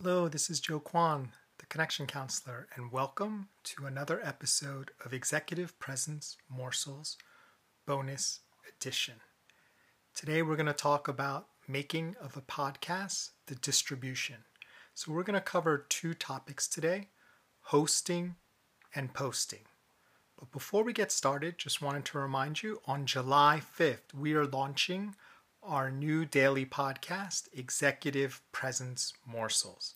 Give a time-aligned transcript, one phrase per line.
[0.00, 5.76] Hello, this is Joe Kwan, the Connection Counselor, and welcome to another episode of Executive
[5.80, 7.16] Presence Morsels
[7.84, 8.38] Bonus
[8.68, 9.14] Edition.
[10.14, 14.36] Today we're going to talk about making of a podcast, the distribution.
[14.94, 17.08] So we're going to cover two topics today
[17.62, 18.36] hosting
[18.94, 19.66] and posting.
[20.38, 24.46] But before we get started, just wanted to remind you on July 5th, we are
[24.46, 25.16] launching
[25.62, 29.94] our new daily podcast, Executive Presence Morsels.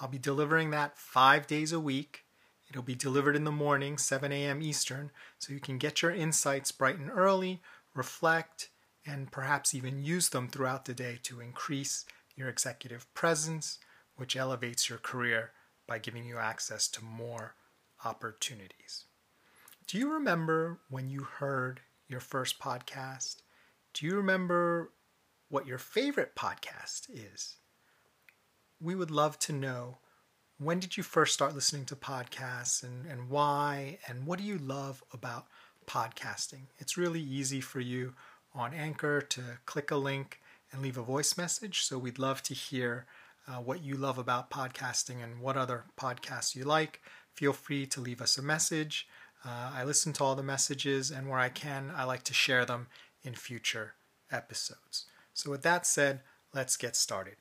[0.00, 2.24] I'll be delivering that five days a week.
[2.68, 4.62] It'll be delivered in the morning, 7 a.m.
[4.62, 7.60] Eastern, so you can get your insights bright and early,
[7.94, 8.70] reflect,
[9.06, 13.78] and perhaps even use them throughout the day to increase your executive presence,
[14.16, 15.52] which elevates your career
[15.86, 17.54] by giving you access to more
[18.04, 19.04] opportunities.
[19.86, 23.42] Do you remember when you heard your first podcast?
[23.92, 24.90] Do you remember
[25.52, 27.56] what your favorite podcast is.
[28.80, 29.98] We would love to know
[30.58, 34.56] when did you first start listening to podcasts and, and why, and what do you
[34.56, 35.48] love about
[35.86, 36.68] podcasting?
[36.78, 38.14] It's really easy for you
[38.54, 40.40] on Anchor to click a link
[40.72, 41.82] and leave a voice message.
[41.82, 43.04] So we'd love to hear
[43.46, 47.02] uh, what you love about podcasting and what other podcasts you like.
[47.34, 49.06] Feel free to leave us a message.
[49.44, 52.64] Uh, I listen to all the messages, and where I can, I like to share
[52.64, 52.86] them
[53.22, 53.96] in future
[54.30, 55.06] episodes.
[55.34, 56.20] So, with that said,
[56.54, 57.36] let's get started.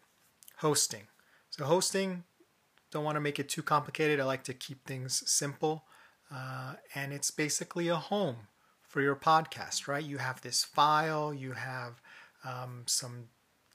[0.57, 1.07] Hosting.
[1.49, 2.23] So, hosting,
[2.91, 4.19] don't want to make it too complicated.
[4.19, 5.85] I like to keep things simple.
[6.33, 8.47] Uh, and it's basically a home
[8.87, 10.03] for your podcast, right?
[10.03, 12.01] You have this file, you have
[12.43, 13.29] um, some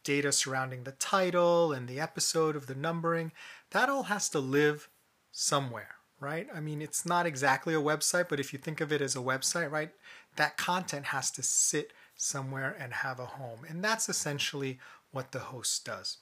[0.05, 3.33] data surrounding the title and the episode of the numbering.
[3.71, 4.89] That all has to live
[5.33, 6.47] somewhere, right?
[6.55, 9.21] I mean, it's not exactly a website, but if you think of it as a
[9.21, 9.91] website, right,
[10.37, 13.61] that content has to sit somewhere and have a home.
[13.69, 14.79] And that's essentially
[15.11, 16.19] what the host does.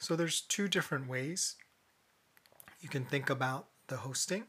[0.00, 1.56] So there's two different ways
[2.80, 4.44] you can think about the hosting.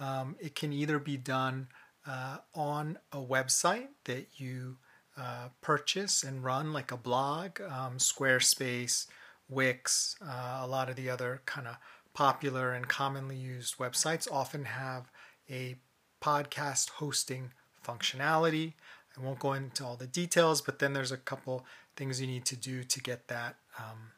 [0.00, 1.68] Um, it can either be done
[2.06, 4.76] uh, on a website that you
[5.16, 9.06] uh, purchase and run, like a blog, um, Squarespace,
[9.48, 11.76] Wix, uh, a lot of the other kind of
[12.14, 15.10] popular and commonly used websites often have
[15.50, 15.76] a
[16.20, 17.52] podcast hosting
[17.86, 18.74] functionality.
[19.18, 22.44] I won't go into all the details, but then there's a couple things you need
[22.46, 24.12] to do to get that um,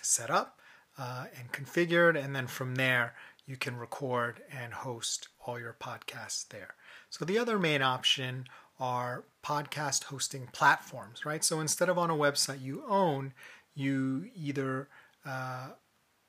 [0.00, 0.60] set up
[0.98, 2.22] uh, and configured.
[2.22, 3.14] And then from there,
[3.46, 6.74] you can record and host all your podcasts there.
[7.10, 8.46] So the other main option
[8.80, 11.44] are podcast hosting platforms, right?
[11.44, 13.34] So instead of on a website you own,
[13.74, 14.88] you either
[15.26, 15.68] uh,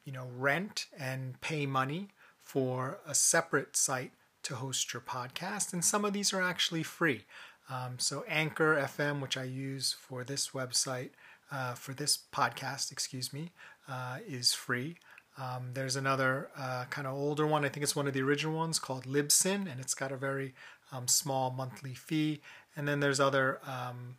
[0.03, 2.09] you know rent and pay money
[2.41, 4.11] for a separate site
[4.43, 7.25] to host your podcast, and some of these are actually free.
[7.69, 11.09] Um, so Anchor FM, which I use for this website,
[11.51, 13.51] uh, for this podcast, excuse me,
[13.87, 14.97] uh, is free.
[15.37, 17.65] Um, there's another uh, kind of older one.
[17.65, 20.53] I think it's one of the original ones called Libsyn, and it's got a very
[20.91, 22.41] um, small monthly fee.
[22.75, 24.17] And then there's other um,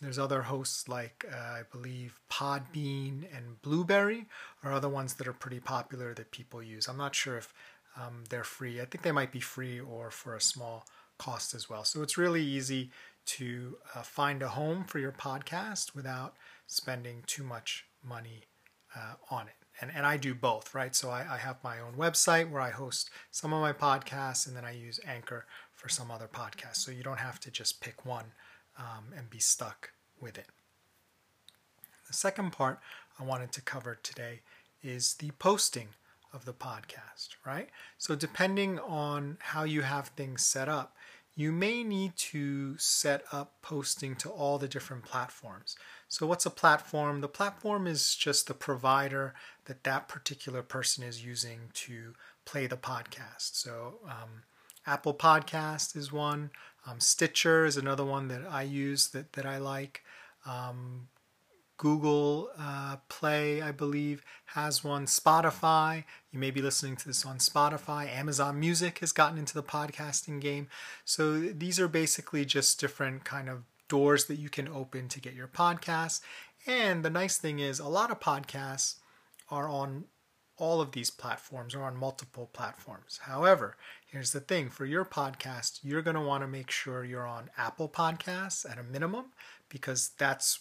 [0.00, 4.26] there's other hosts like uh, I believe Podbean and Blubrry
[4.62, 6.88] are other ones that are pretty popular that people use.
[6.88, 7.52] I'm not sure if
[7.96, 8.80] um, they're free.
[8.80, 10.86] I think they might be free or for a small
[11.20, 11.84] cost as well.
[11.84, 12.90] So it's really easy
[13.26, 16.34] to uh, find a home for your podcast without
[16.66, 18.44] spending too much money
[18.96, 19.58] uh, on it.
[19.82, 20.96] And, and I do both, right?
[20.96, 24.56] So I, I have my own website where I host some of my podcasts, and
[24.56, 25.44] then I use Anchor
[25.74, 26.76] for some other podcasts.
[26.76, 28.32] So you don't have to just pick one
[28.78, 30.48] um, and be stuck with it.
[32.08, 32.80] The second part
[33.18, 34.40] I wanted to cover today
[34.82, 35.88] is the posting
[36.32, 37.68] of the podcast, right?
[37.98, 40.96] So, depending on how you have things set up,
[41.34, 45.76] you may need to set up posting to all the different platforms.
[46.08, 47.20] So, what's a platform?
[47.20, 49.34] The platform is just the provider
[49.66, 52.14] that that particular person is using to
[52.44, 53.54] play the podcast.
[53.54, 54.42] So, um,
[54.86, 56.50] Apple Podcast is one,
[56.86, 60.02] um, Stitcher is another one that I use that, that I like.
[60.46, 61.08] Um,
[61.80, 65.06] Google uh, Play, I believe, has one.
[65.06, 68.06] Spotify, you may be listening to this on Spotify.
[68.06, 70.68] Amazon Music has gotten into the podcasting game.
[71.06, 75.32] So these are basically just different kind of doors that you can open to get
[75.32, 76.20] your podcast.
[76.66, 78.96] And the nice thing is, a lot of podcasts
[79.48, 80.04] are on
[80.58, 83.20] all of these platforms or on multiple platforms.
[83.22, 87.26] However, here's the thing for your podcast, you're going to want to make sure you're
[87.26, 89.32] on Apple Podcasts at a minimum
[89.70, 90.60] because that's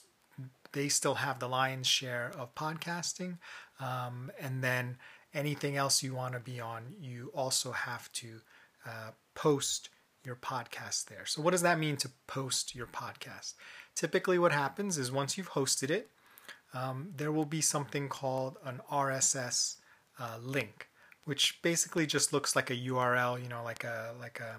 [0.74, 3.38] they still have the lion's share of podcasting.
[3.80, 4.98] Um, and then
[5.34, 8.42] anything else you want to be on, you also have to
[8.86, 9.90] uh, post
[10.26, 11.26] your podcast there.
[11.26, 13.54] So, what does that mean to post your podcast?
[13.96, 16.10] Typically, what happens is once you've hosted it,
[16.74, 19.78] um, there will be something called an RSS
[20.20, 20.90] uh, link,
[21.26, 24.58] which basically just looks like a URL, you know, like a like a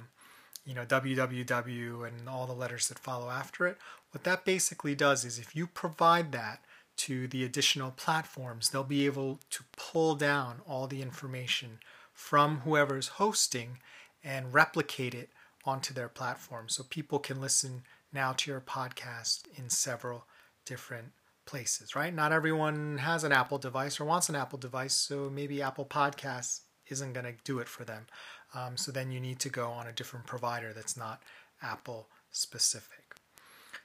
[0.64, 3.78] you know www and all the letters that follow after it.
[4.12, 6.60] What that basically does is if you provide that
[6.98, 11.78] to the additional platforms, they'll be able to pull down all the information
[12.12, 13.78] from whoever's hosting
[14.22, 15.30] and replicate it
[15.64, 17.82] onto their platform so people can listen
[18.12, 20.26] now to your podcast in several
[20.66, 21.12] different
[21.46, 22.14] places, right?
[22.14, 26.60] Not everyone has an Apple device or wants an Apple device, so maybe Apple Podcasts
[26.90, 28.06] isn't going to do it for them.
[28.54, 31.22] Um, so then you need to go on a different provider that's not
[31.62, 33.16] Apple specific.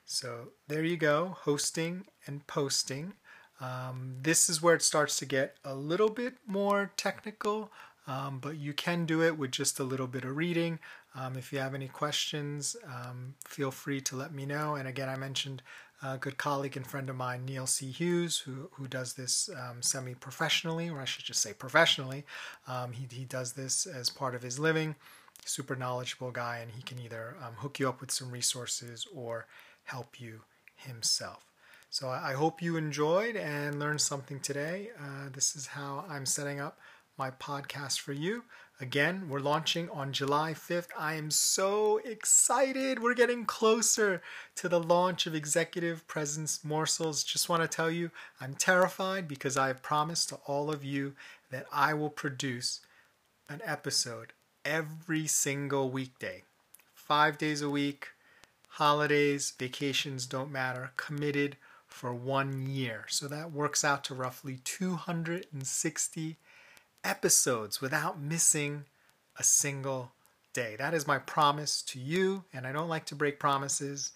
[0.06, 3.13] So there you go, hosting and posting.
[3.60, 7.72] Um, this is where it starts to get a little bit more technical,
[8.07, 10.80] um, but you can do it with just a little bit of reading.
[11.16, 14.75] Um, if you have any questions, um, feel free to let me know.
[14.75, 15.63] And again, I mentioned
[16.13, 17.90] a good colleague and friend of mine, Neil C.
[17.92, 22.25] Hughes, who, who does this um, semi professionally, or I should just say professionally.
[22.68, 24.96] Um, he, he does this as part of his living.
[25.46, 29.48] Super knowledgeable guy, and he can either um, hook you up with some resources or
[29.86, 30.42] help you
[30.75, 31.44] himself.
[31.90, 34.90] So I hope you enjoyed and learned something today.
[35.00, 36.78] Uh, this is how I'm setting up
[37.18, 38.44] my podcast for you.
[38.81, 40.89] Again, we're launching on July 5th.
[40.98, 43.01] I am so excited.
[43.01, 44.22] We're getting closer
[44.56, 47.24] to the launch of Executive Presence Morsels.
[47.24, 48.12] Just want to tell you,
[48.42, 51.13] I'm terrified because I have promised to all of you
[51.51, 52.81] that I will produce
[53.48, 54.33] an episode
[54.66, 56.44] every single weekday,
[56.94, 58.10] five days a week,
[58.68, 61.56] holidays, vacations don't matter, committed
[61.88, 63.06] for one year.
[63.07, 66.36] So that works out to roughly 260
[67.06, 68.86] episodes without missing
[69.38, 70.12] a single
[70.54, 70.75] day.
[70.78, 74.12] That is my promise to you, and I don't like to break promises.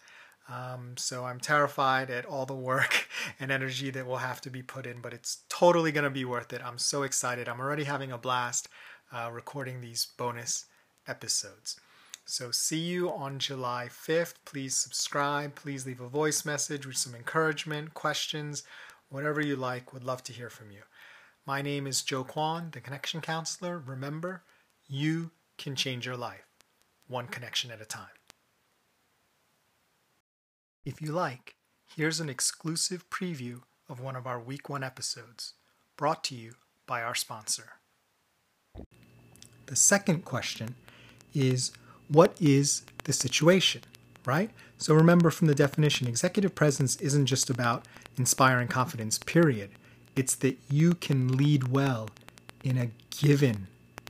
[0.49, 3.07] Um, so I'm terrified at all the work
[3.39, 6.25] and energy that will have to be put in, but it's totally going to be
[6.25, 6.61] worth it.
[6.65, 7.47] I'm so excited.
[7.47, 8.67] I'm already having a blast
[9.11, 10.65] uh, recording these bonus
[11.07, 11.79] episodes.
[12.25, 14.35] So, see you on July 5th.
[14.45, 15.55] Please subscribe.
[15.55, 18.63] Please leave a voice message with some encouragement, questions,
[19.09, 19.93] whatever you like.
[19.93, 20.81] Would love to hear from you.
[21.49, 23.79] My name is Joe Kwan, the Connection Counselor.
[23.79, 24.43] Remember,
[24.87, 26.45] you can change your life
[27.07, 28.19] one connection at a time.
[30.85, 31.55] If you like,
[31.95, 35.53] here's an exclusive preview of one of our Week 1 episodes,
[35.97, 36.51] brought to you
[36.85, 37.79] by our sponsor.
[39.65, 40.75] The second question
[41.33, 41.71] is
[42.09, 43.81] What is the situation?
[44.23, 44.51] Right?
[44.77, 47.87] So remember from the definition, executive presence isn't just about
[48.19, 49.71] inspiring confidence, period.
[50.15, 52.09] It's that you can lead well
[52.63, 53.67] in a given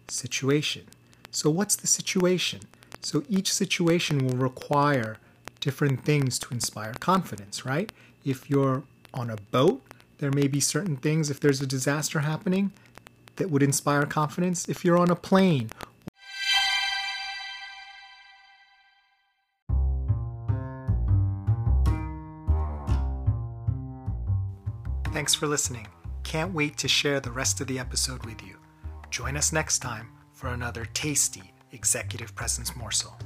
[0.07, 0.85] situation.
[1.31, 2.61] So, what's the situation?
[3.01, 5.17] So, each situation will require
[5.59, 7.91] different things to inspire confidence, right?
[8.25, 9.81] If you're on a boat,
[10.19, 12.71] there may be certain things, if there's a disaster happening,
[13.37, 14.67] that would inspire confidence.
[14.67, 15.69] If you're on a plane,
[25.11, 25.87] Thanks for listening.
[26.23, 28.57] Can't wait to share the rest of the episode with you.
[29.09, 33.17] Join us next time for another tasty executive presence morsel.